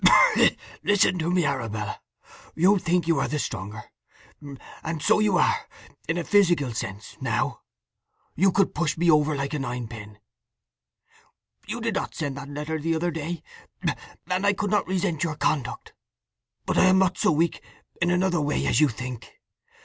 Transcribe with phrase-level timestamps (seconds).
[0.81, 2.01] "Listen to me, Arabella.
[2.55, 3.83] You think you are the stronger;
[4.83, 5.67] and so you are,
[6.07, 7.61] in a physical sense, now.
[8.33, 10.17] You could push me over like a nine pin.
[11.67, 13.43] You did not send that letter the other day,
[13.83, 15.93] and I could not resent your conduct.
[16.65, 17.61] But I am not so weak
[18.01, 19.39] in another way as you think.